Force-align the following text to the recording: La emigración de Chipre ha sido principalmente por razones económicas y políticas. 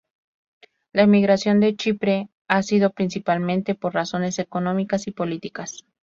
La 0.93 1.03
emigración 1.03 1.59
de 1.59 1.75
Chipre 1.75 2.29
ha 2.47 2.63
sido 2.63 2.89
principalmente 2.89 3.75
por 3.75 3.93
razones 3.93 4.39
económicas 4.39 5.05
y 5.05 5.11
políticas. 5.11 5.85